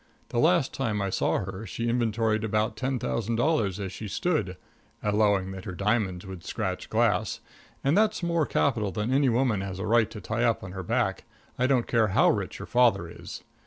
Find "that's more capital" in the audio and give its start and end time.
7.95-8.91